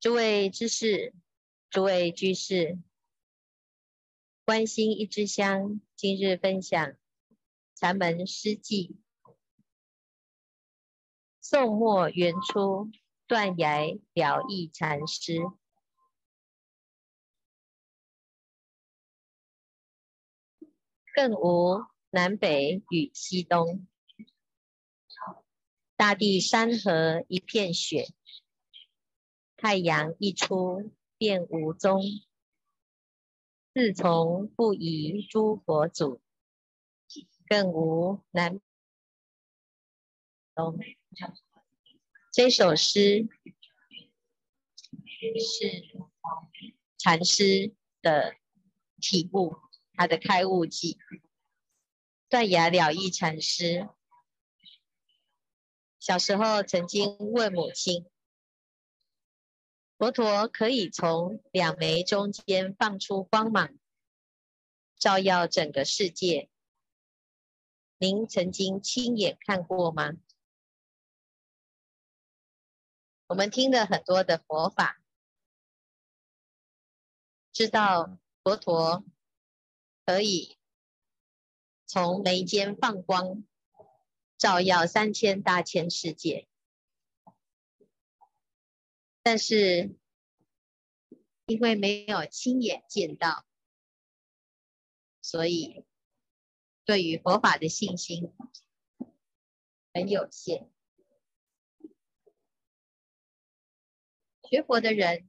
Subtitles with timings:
[0.00, 1.12] 诸位知士，
[1.68, 2.78] 诸位居士，
[4.46, 6.96] 观心一支香，今日分享
[7.74, 8.96] 禅门诗偈。
[11.42, 12.90] 宋末元初，
[13.26, 15.42] 断崖了义禅师。
[21.14, 23.86] 更无南北与西东，
[25.94, 28.14] 大地山河一片雪。
[29.60, 32.00] 太阳一出便无踪，
[33.74, 36.22] 自从不疑诸佛祖，
[37.46, 38.58] 更无南
[40.54, 40.78] 东。
[42.32, 43.28] 这首诗
[45.38, 45.98] 是
[46.96, 48.36] 禅师的
[48.98, 49.54] 体悟，
[49.92, 50.96] 他的开悟记。
[52.30, 53.90] 断崖了义禅师
[55.98, 58.06] 小时候曾经问母亲。
[60.00, 63.78] 佛陀可以从两眉中间放出光芒，
[64.96, 66.48] 照耀整个世界。
[67.98, 70.12] 您曾经亲眼看过吗？
[73.26, 75.02] 我们听了很多的佛法，
[77.52, 79.04] 知道佛陀
[80.06, 80.56] 可以
[81.84, 83.44] 从眉间放光，
[84.38, 86.46] 照耀三千大千世界。
[89.22, 89.94] 但是，
[91.50, 93.44] 因为没有亲眼见到，
[95.20, 95.84] 所以
[96.84, 98.32] 对于佛法的信心
[99.92, 100.70] 很有限。
[104.48, 105.28] 学佛的人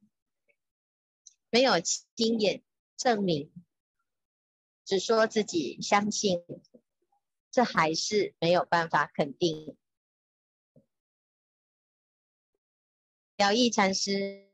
[1.49, 2.63] 没有亲眼
[2.97, 3.51] 证明，
[4.85, 6.43] 只说自己相信，
[7.49, 9.75] 这还是没有办法肯定。
[13.37, 14.50] 了义禅师，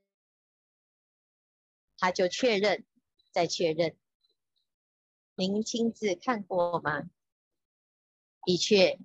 [1.97, 2.85] 他就确认，
[3.31, 3.97] 再确认。
[5.35, 7.09] 您亲自看过吗？
[8.43, 8.99] 的确，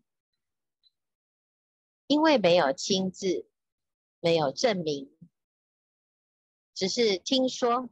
[2.06, 3.48] 因为没有亲自，
[4.20, 5.10] 没有证明，
[6.74, 7.90] 只是听说。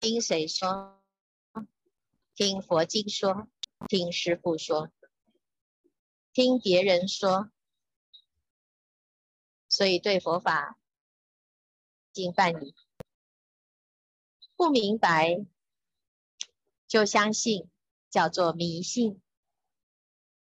[0.00, 1.00] 听谁说？
[2.34, 3.46] 听佛经说，
[3.88, 4.92] 听师父说，
[6.32, 7.50] 听别人说。
[9.68, 10.78] 所以对佛法
[12.12, 12.74] 经半疑，
[14.54, 15.46] 不明白
[16.86, 17.70] 就相信，
[18.10, 19.18] 叫做迷信；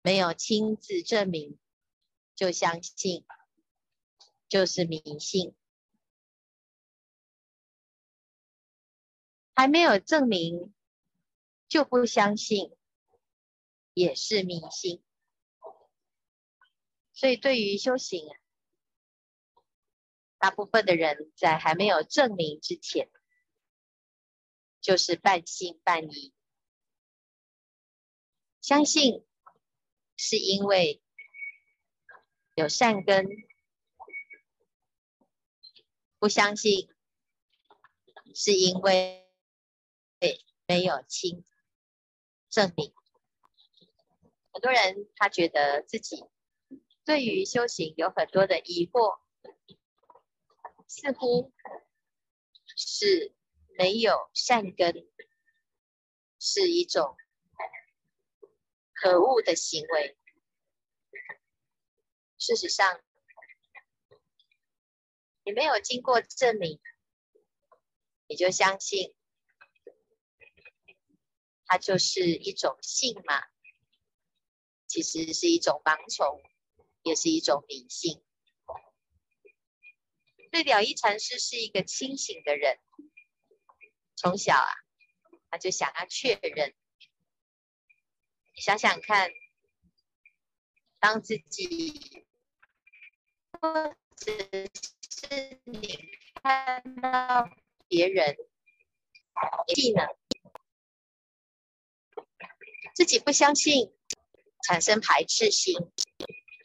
[0.01, 1.59] 没有亲自证明
[2.35, 3.25] 就相信，
[4.49, 5.53] 就是迷信；
[9.53, 10.73] 还没有证明
[11.67, 12.75] 就不相信，
[13.93, 15.03] 也是迷信。
[17.13, 18.40] 所以对于修行啊。
[20.41, 23.11] 大部分的人在还没有证明之前，
[24.81, 26.33] 就是半信半疑。
[28.59, 29.23] 相信
[30.17, 31.03] 是因为
[32.55, 33.27] 有善根，
[36.17, 36.89] 不相信
[38.33, 39.31] 是因为
[40.65, 41.45] 没有亲
[42.49, 42.91] 证明。
[44.51, 46.25] 很多人他觉得自己
[47.05, 49.20] 对于修行有很多的疑惑。
[50.93, 51.53] 似乎
[52.75, 53.33] 是
[53.77, 55.09] 没有善根，
[56.37, 57.15] 是一种
[58.93, 60.17] 可恶的行为。
[62.37, 63.01] 事实上，
[65.45, 66.81] 你没有经过证明，
[68.27, 69.15] 你就相信，
[71.67, 73.41] 它就是一种信嘛？
[74.87, 76.43] 其实是一种盲从，
[77.03, 78.21] 也是一种迷信。
[80.51, 82.77] 对了义禅师是一个清醒的人，
[84.17, 84.69] 从小啊，
[85.49, 86.75] 他就想要确认。
[88.53, 89.31] 你想想看，
[90.99, 92.25] 当自己
[93.53, 94.33] 或者
[95.09, 95.97] 是你
[96.43, 97.49] 看到
[97.87, 98.35] 别人
[99.73, 100.05] 技能，
[102.93, 103.93] 自己不相信，
[104.67, 105.75] 产生排斥心，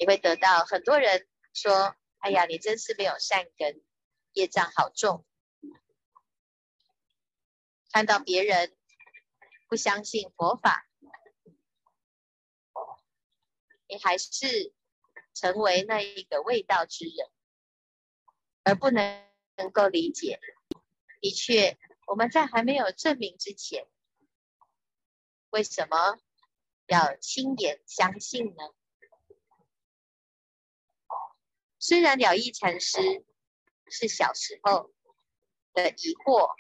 [0.01, 1.97] 你会得到很多人说。
[2.27, 3.85] 哎呀，你真是没有善根，
[4.33, 5.25] 业障好重。
[7.93, 8.77] 看到别人
[9.69, 10.89] 不相信佛法，
[13.87, 14.75] 你还是
[15.35, 17.31] 成为那一个未道之人，
[18.65, 19.25] 而不能
[19.55, 20.41] 能够理解。
[21.21, 21.79] 的确，
[22.09, 23.87] 我们在还没有证明之前，
[25.51, 26.19] 为什么
[26.87, 28.75] 要亲眼相信呢？
[31.87, 32.99] 虽然了义禅师
[33.89, 34.93] 是小时候
[35.73, 36.53] 的疑惑。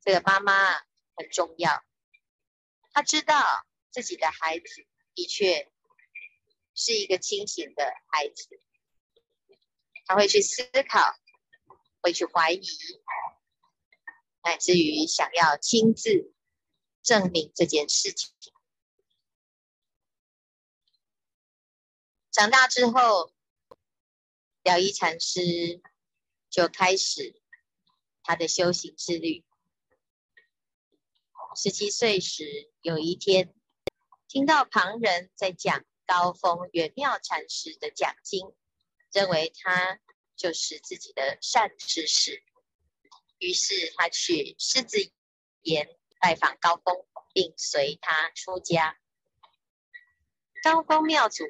[0.00, 0.74] 这个妈妈
[1.14, 1.84] 很重要，
[2.90, 4.64] 她知道自己的孩子
[5.14, 5.70] 的确
[6.74, 8.60] 是一个清醒的孩子，
[10.06, 11.16] 她会去思考，
[12.00, 12.66] 会去怀疑，
[14.42, 16.34] 乃至于想要亲自
[17.04, 18.34] 证明这件事情。
[22.32, 23.32] 长大之后，
[24.62, 25.82] 了一禅师
[26.50, 27.40] 就开始
[28.22, 29.44] 他的修行之旅。
[31.56, 33.54] 十七岁时，有一天
[34.28, 38.54] 听到旁人在讲高峰圆妙禅师的讲经，
[39.12, 40.00] 认为他
[40.36, 42.42] 就是自己的善知识，
[43.38, 44.98] 于是他去狮子
[45.60, 45.88] 岩
[46.20, 48.98] 拜访高峰，并随他出家。
[50.62, 51.44] 高峰妙祖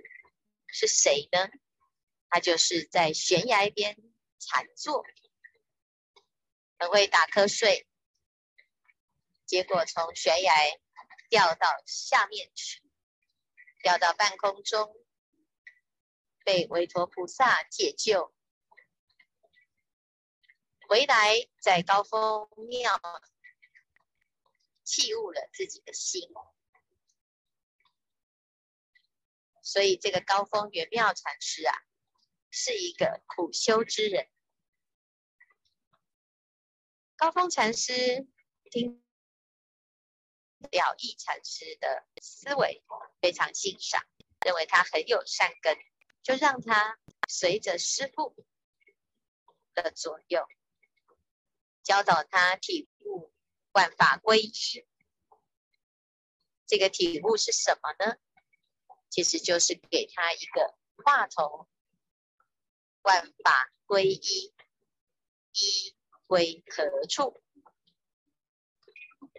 [0.67, 1.51] 是谁呢？
[2.33, 3.95] 他就是在悬崖边
[4.39, 5.05] 禅坐，
[6.79, 7.87] 很会打瞌睡。
[9.45, 10.55] 结果从悬崖
[11.29, 12.83] 掉到下面去，
[13.83, 14.97] 掉到半空中，
[16.43, 18.35] 被韦陀菩萨解救，
[20.89, 22.99] 回来在高峰庙
[24.85, 26.31] 契悟了自己的心，
[29.63, 31.77] 所以这个高峰圆妙禅师啊，
[32.53, 34.29] 是一个苦修之人。
[37.17, 38.29] 高峰禅师
[38.71, 39.03] 听。
[40.71, 42.85] 了义禅师的思维
[43.21, 44.07] 非常欣赏，
[44.47, 45.77] 认为他很有善根，
[46.23, 48.47] 就让他随着师父
[49.75, 50.47] 的左右，
[51.83, 53.35] 教导他体悟
[53.73, 54.53] 万法归一。
[56.65, 58.17] 这个体悟是什么呢？
[59.11, 61.69] 其实就是给他一个话头：
[63.03, 64.55] 万法归一，
[65.53, 65.95] 一
[66.27, 67.43] 归何处？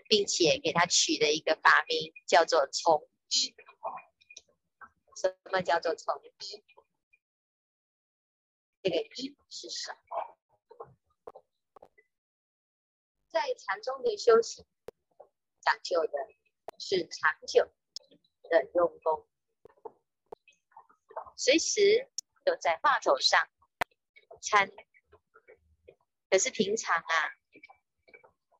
[0.09, 3.55] 并且给他取了一个法名，叫做从一。
[5.15, 6.63] 什么叫做从一？
[8.83, 10.37] 这个一是什么？
[13.29, 14.65] 在禅宗的修行，
[15.61, 16.11] 讲究的
[16.77, 17.71] 是长久
[18.43, 19.25] 的用功，
[21.35, 22.07] 随时
[22.43, 23.47] 都在话头上
[24.41, 24.71] 参。
[26.29, 27.33] 可是平常啊。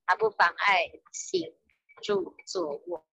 [0.06, 1.56] 它不妨碍行
[2.01, 3.07] 住坐卧，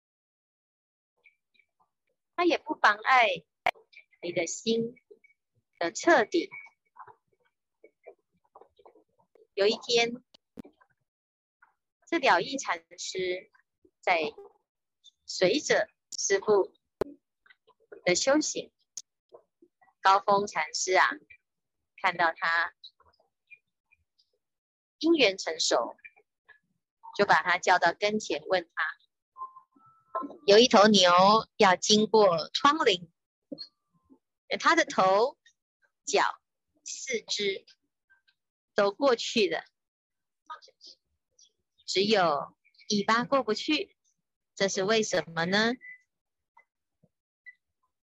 [2.36, 3.44] 它也不妨碍
[4.24, 4.96] 你的心
[5.78, 6.50] 的彻底。
[9.54, 10.24] 有一天，
[12.08, 13.52] 这了义禅师
[14.02, 14.34] 在
[15.28, 15.88] 随着
[16.18, 16.74] 师父
[18.04, 18.72] 的修行，
[20.10, 21.08] 高峰禅师啊，
[22.02, 22.74] 看到他
[24.98, 25.96] 因缘成熟。
[27.16, 28.84] 就把他叫到跟前，问他：
[30.46, 31.12] 有一头牛
[31.58, 33.10] 要经过窗棂，
[34.58, 35.38] 他的头、
[36.06, 36.40] 脚、
[36.86, 37.66] 四肢
[38.74, 39.66] 都过去了，
[41.86, 42.56] 只有
[42.90, 43.98] 尾巴过不去，
[44.56, 45.74] 这是为什么呢？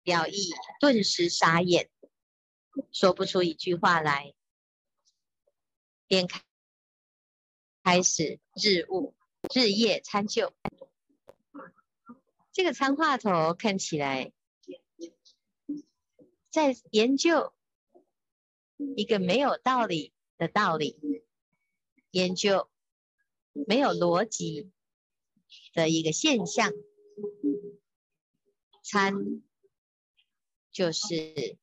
[0.09, 0.51] 了义
[0.81, 1.89] 顿时傻眼，
[2.91, 4.35] 说不出一句话来，
[6.09, 6.43] 便开。
[7.85, 9.15] 开始日悟，
[9.55, 10.53] 日夜参究。
[12.53, 14.33] 这个参话头看起来
[16.51, 17.55] 在研究
[18.97, 20.99] 一个没有道理的道理，
[22.11, 22.69] 研究
[23.53, 24.71] 没有逻辑
[25.73, 26.73] 的一个现象。
[28.83, 29.43] 参
[30.79, 31.59] 就是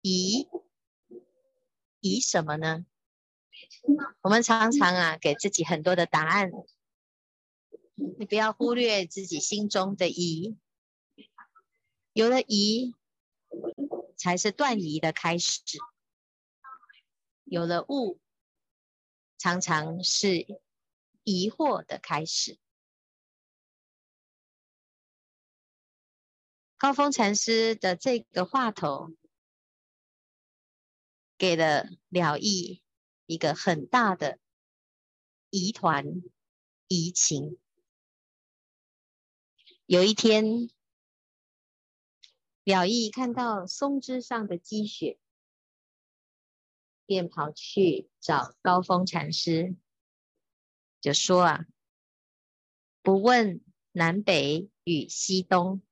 [0.00, 0.48] 疑，
[2.00, 2.86] 疑什么呢？
[4.22, 6.50] 我们常常啊，给自己很多的答案，
[8.18, 10.56] 你不要忽略自己心中的疑，
[12.14, 12.94] 有了疑，
[14.16, 15.76] 才是断疑的开始；
[17.44, 18.18] 有了悟，
[19.36, 20.46] 常常是
[21.24, 22.58] 疑惑的开始。
[26.80, 29.12] 高峰禅师的这个话头，
[31.36, 32.82] 给了了义。
[33.26, 34.38] 一个很大的
[35.50, 36.22] 疑团
[36.88, 37.58] 疑情。
[39.84, 40.70] 有一天，
[42.64, 45.18] 了义看到松枝上的积雪，
[47.04, 49.76] 便跑去找高峰禅师，
[50.98, 51.66] 就说：“啊，
[53.02, 53.60] 不问
[53.92, 55.82] 南北与西东，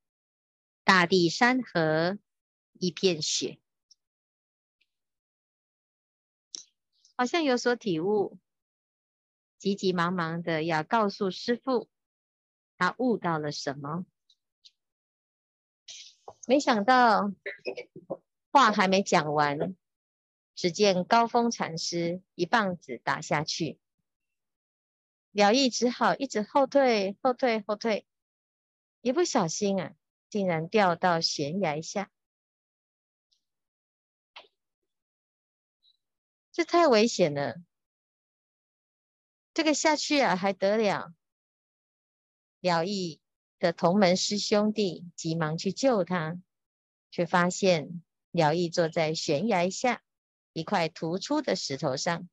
[0.89, 2.19] 大地山河
[2.73, 3.59] 一片雪。”
[7.15, 8.39] 好像有所体悟，
[9.59, 11.91] 急急忙忙的要告诉师父，
[12.79, 14.07] 他悟到了什么。
[16.47, 17.35] 没想到
[18.51, 19.77] 话还没讲完，
[20.55, 23.79] 只见高峰禅师一棒子打下去，
[25.33, 28.07] 了义只好一直后退、后退、后退，
[29.03, 29.95] 一不小心啊，
[30.29, 32.11] 竟然掉到悬崖下。
[36.53, 37.57] 这太危险了，
[39.55, 41.15] 这个下去啊还得了？
[42.61, 43.21] 了义
[43.61, 46.37] 的同门师兄弟急忙去救他，
[47.13, 50.03] 却发现了义坐在悬崖下
[50.53, 52.29] 一块突出的石头上，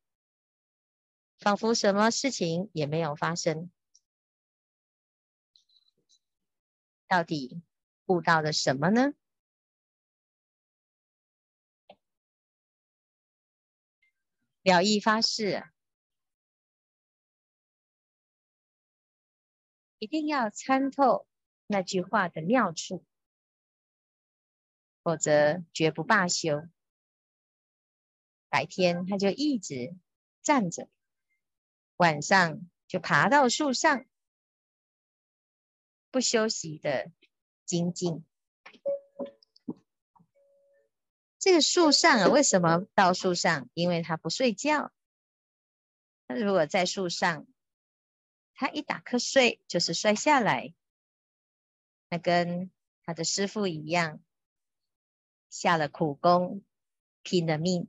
[1.38, 3.70] 仿佛什么事情也没有发生。
[7.08, 7.62] 到底
[8.06, 9.14] 悟到了什么呢？
[14.62, 15.64] 了义发誓，
[20.00, 21.28] 一定要参透
[21.68, 23.06] 那句话的妙处，
[25.04, 26.68] 否则绝不罢休。
[28.50, 29.96] 白天他就一直
[30.42, 30.90] 站着，
[31.98, 34.06] 晚上就爬到树上，
[36.10, 37.12] 不休息的
[37.66, 38.24] 精进。
[41.38, 43.70] 这个树上啊，为什么到树上？
[43.74, 44.92] 因为他不睡觉。
[46.28, 47.46] 他如果在树上，
[48.56, 50.74] 他一打瞌睡就是摔下来，
[52.10, 52.72] 那跟
[53.04, 54.20] 他的师傅一样，
[55.50, 56.64] 下了苦功，
[57.22, 57.88] 拼了命。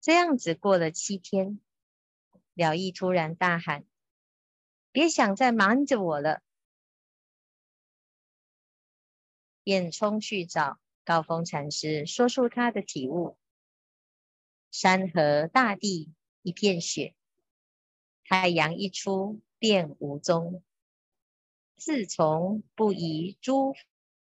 [0.00, 1.60] 这样子过了七天，
[2.54, 3.84] 了义突然大喊
[4.92, 6.42] ：“别想再瞒着我了！”
[9.70, 10.80] 便冲去找。
[11.04, 13.38] 高峰禅师说出他的体悟：
[14.72, 16.12] 山河大地
[16.42, 17.14] 一片雪，
[18.24, 20.64] 太阳一出便无踪。
[21.76, 23.76] 自从不疑诸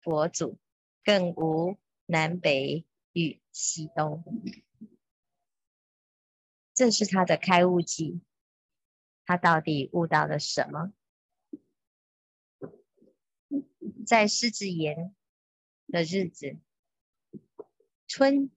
[0.02, 0.58] 佛祖，
[1.04, 1.78] 更无
[2.08, 4.24] 南北与西东。
[6.74, 8.22] 这是他的开悟记。
[9.24, 10.94] 他到底悟到了什么？
[14.04, 15.14] 在狮子岩
[15.88, 16.58] 的日子。
[18.08, 18.50] 春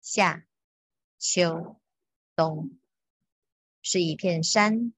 [0.00, 0.46] 夏
[1.18, 1.80] 秋
[2.36, 2.78] 冬，
[3.82, 4.92] 是一片山，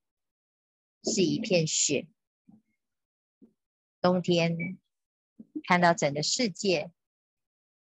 [1.03, 2.07] 是一片雪。
[4.01, 4.79] 冬天
[5.65, 6.93] 看到整个世界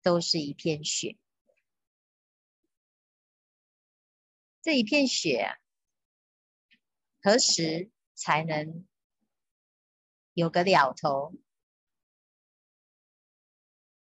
[0.02, 1.18] 都是一片雪，
[4.62, 5.58] 这一片雪啊，
[7.22, 8.88] 何时才能
[10.34, 11.34] 有个了头？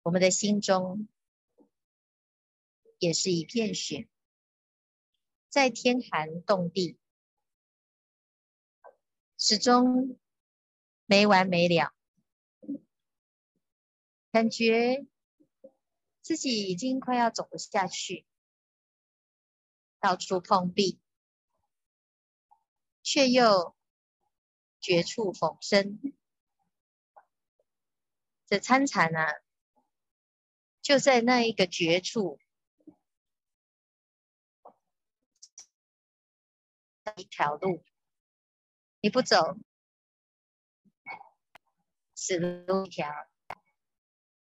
[0.05, 1.09] 我们的心中。
[2.97, 4.07] 也是一片雪，
[5.49, 6.97] 在天寒冻地，
[9.37, 10.17] 始终
[11.05, 11.93] 没完没了，
[14.31, 15.05] 感觉
[16.21, 18.25] 自己已经快要走不下去，
[19.99, 20.97] 到处碰壁，
[23.03, 23.75] 却又
[24.79, 25.99] 绝处逢生。
[28.47, 29.33] 这参禅啊，
[30.85, 32.39] 就在那一个绝处。
[37.15, 37.83] 一条路，
[39.01, 39.57] 你不走，
[42.13, 43.07] 死路一条；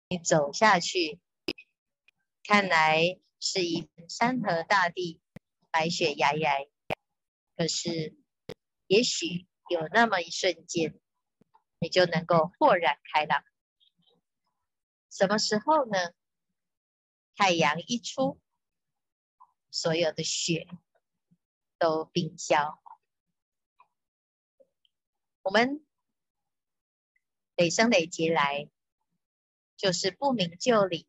[0.08, 1.18] 你走下去，
[2.44, 5.22] 看来是一片山河大地，
[5.70, 6.68] 白雪皑皑。
[7.56, 8.14] 可是，
[8.88, 11.00] 也许有那么一瞬间，
[11.78, 13.42] 你就能够豁然开朗。
[15.10, 16.12] 什么时候呢？
[17.36, 18.40] 太阳一出，
[19.70, 20.66] 所有的雪。
[21.78, 22.82] 都冰消。
[25.42, 25.86] 我们
[27.54, 28.70] 累生累劫来，
[29.76, 31.06] 就是不明就里，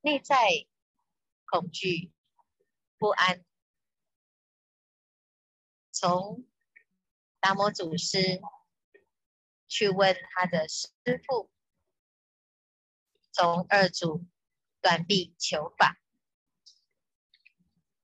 [0.00, 0.66] 内在
[1.44, 2.10] 恐惧
[2.96, 3.44] 不安。
[5.92, 6.48] 从
[7.38, 8.40] 达摩祖师
[9.68, 10.88] 去问他的师
[11.28, 11.50] 父，
[13.32, 14.26] 从二祖
[14.80, 15.98] 断臂求法。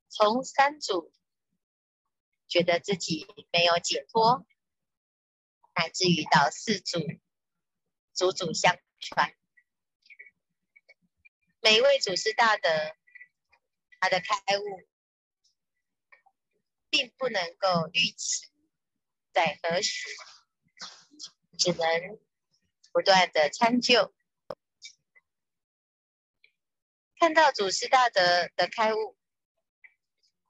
[0.09, 1.13] 从三祖
[2.49, 4.47] 觉得自己没有解脱，
[5.75, 7.01] 乃至于到四祖，
[8.15, 9.37] 祖祖相传，
[11.61, 12.71] 每一位祖师大德，
[14.01, 14.89] 他的开悟，
[16.89, 18.47] 并不能够预期
[19.33, 20.09] 在何时，
[21.59, 22.19] 只能
[22.91, 24.15] 不断的参究，
[27.19, 29.17] 看到祖师大德的开悟，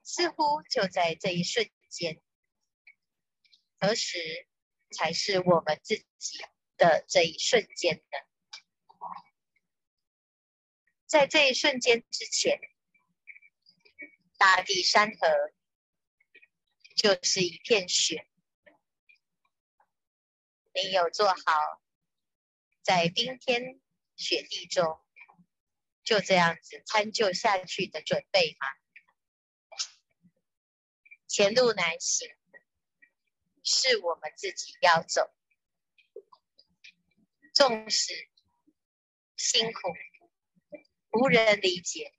[0.03, 2.21] 似乎就在这一瞬间。
[3.79, 4.49] 何时
[4.91, 6.45] 才是我们自己
[6.77, 8.19] 的这一瞬间呢？
[11.07, 12.59] 在这一瞬间之前，
[14.37, 15.53] 大地山河
[16.97, 18.29] 就是一片雪。
[20.75, 21.81] 你有做好
[22.83, 23.81] 在冰天
[24.17, 25.01] 雪地中
[26.07, 28.69] 就这样子参就下去的准备吗？
[31.27, 32.29] 前路难行，
[33.65, 35.35] 是我们自己要走，
[37.53, 38.31] 纵使
[39.37, 39.81] 辛苦，
[41.11, 42.15] 无人理解，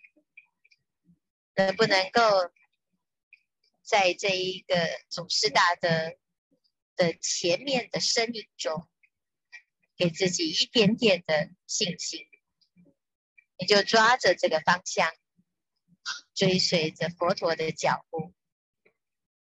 [1.56, 2.52] 能不能够
[3.84, 4.76] 在这一个
[5.08, 6.18] 祖师大德
[6.98, 8.90] 的前面的身影中，
[9.96, 12.28] 给自己一点点的信心，
[13.58, 15.12] 你就抓着这个方向，
[16.36, 18.34] 追随着佛陀的脚步，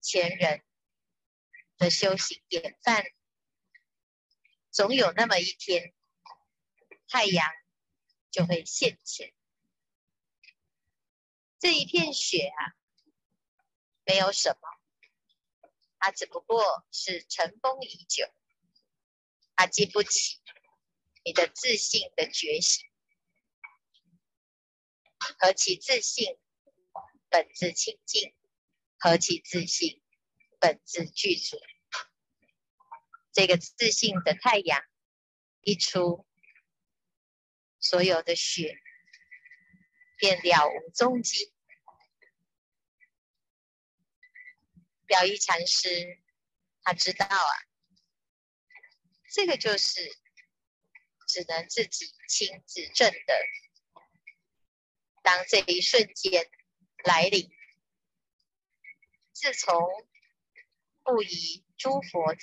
[0.01, 0.63] 前人
[1.77, 3.03] 的修行典范，
[4.69, 5.93] 总有那么一天，
[7.07, 7.49] 太阳
[8.29, 9.33] 就会现前。
[11.57, 12.75] 这一片雪啊，
[14.05, 18.31] 没有什么，它只不过是尘封已久，
[19.55, 20.39] 它经不起
[21.23, 22.85] 你的自信的觉醒。
[25.39, 26.37] 何其自信，
[27.29, 28.33] 本自清净；
[28.97, 29.99] 何其自信。
[30.59, 31.57] 本自具足，
[33.33, 34.81] 这个自信的太阳
[35.59, 36.25] 一出，
[37.81, 38.79] 所有的雪
[40.15, 41.53] 便了无踪迹。
[45.05, 46.21] 表一禅师
[46.81, 47.53] 他知道啊，
[49.33, 50.17] 这个就是
[51.27, 53.33] 只能自己亲自证的。
[55.23, 56.47] 当这一瞬间
[57.05, 57.49] 来临，
[59.31, 59.73] 自从
[61.01, 62.35] 不疑诸佛，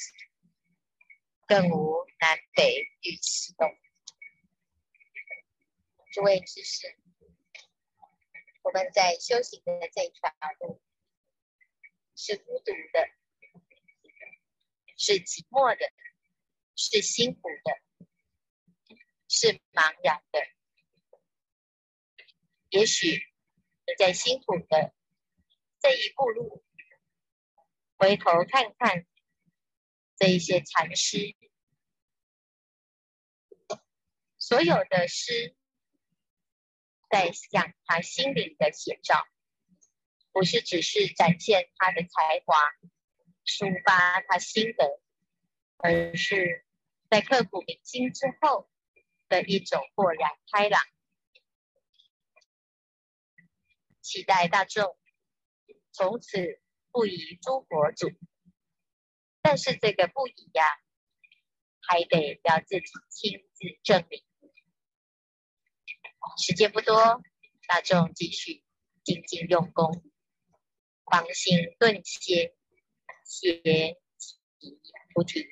[1.47, 3.69] 更无南北与其东。
[6.11, 6.97] 诸位知士，
[8.63, 10.83] 我们在修行的这一条路，
[12.17, 13.11] 是孤独的，
[14.97, 15.93] 是寂寞的，
[16.77, 18.97] 是辛苦的，
[19.29, 20.60] 是茫然的。
[22.71, 23.17] 也许
[23.87, 24.95] 你在辛苦的
[25.81, 26.65] 这一步路。
[27.99, 29.05] 回头看看
[30.17, 31.37] 这一些禅师，
[34.39, 35.55] 所有的诗
[37.11, 39.27] 在向他心灵的写照，
[40.33, 42.57] 不是只是展现他的才华，
[43.45, 45.03] 抒发他心得，
[45.77, 46.65] 而是
[47.11, 48.71] 在刻骨铭心之后
[49.29, 50.83] 的一种豁然开朗。
[54.01, 54.97] 期待大众
[55.93, 56.61] 从此。
[56.93, 58.11] 不疑诸佛祖，
[59.43, 60.65] 但是这个不疑呀，
[61.83, 64.25] 还得要自己亲自证明。
[66.37, 67.23] 时间不多，
[67.69, 68.65] 大众继续
[69.05, 70.03] 精进用功，
[71.05, 72.57] 狂心顿歇，
[73.25, 73.63] 歇
[74.19, 74.81] 即
[75.15, 75.47] 菩提。